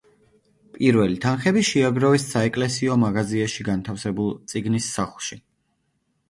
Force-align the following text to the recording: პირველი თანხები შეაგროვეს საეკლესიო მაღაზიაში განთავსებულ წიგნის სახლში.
პირველი 0.77 1.17
თანხები 1.25 1.61
შეაგროვეს 1.67 2.25
საეკლესიო 2.29 2.97
მაღაზიაში 3.03 3.67
განთავსებულ 3.69 4.33
წიგნის 4.55 4.89
სახლში. 4.97 5.41